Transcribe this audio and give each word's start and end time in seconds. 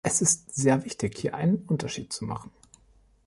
Es 0.03 0.19
ist 0.23 0.55
sehr 0.55 0.83
wichtig, 0.83 1.15
hier 1.15 1.35
einen 1.35 1.57
Unterschied 1.67 2.11
zu 2.11 2.25
machen. 2.25 2.49